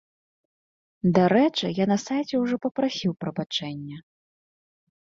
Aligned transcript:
Дарэчы, 1.17 1.67
я 1.83 1.87
на 1.93 1.99
сайце 2.07 2.35
ўжо 2.47 2.55
папрасіў 2.67 3.11
прабачэння! 3.23 3.97